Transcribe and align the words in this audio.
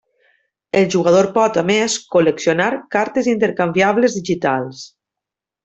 El 0.79 0.87
jugador 0.95 1.29
pot, 1.35 1.59
a 1.63 1.65
més, 1.67 1.99
col·leccionar 2.15 2.71
cartes 2.97 3.29
intercanviables 3.35 4.19
digitals. 4.21 4.85